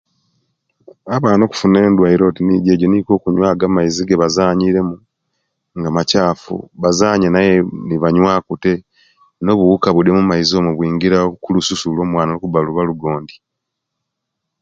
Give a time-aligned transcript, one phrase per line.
[1.15, 4.95] Abaana okufuna endwaire oti nijjo nga ejjo, nikwo okunywa amaizi ago agabazanyiiremu,
[5.77, 8.83] nga makyaafu, bazaanya nayee nibanywaku tee;
[9.43, 10.53] nobuwuka obwomumaizi
[11.35, 13.35] okulususu lw'omwaana olwokuba luba lugondi.